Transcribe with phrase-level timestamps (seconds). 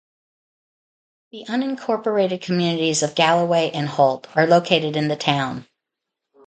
[1.31, 5.67] The unincorporated communities of Galloway and Holt are located in the town.